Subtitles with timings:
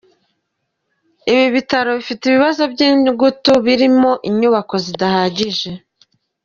[1.31, 5.69] Ibi bitaro bifite ibibazo by’ingutu birimo inyubako zidahagije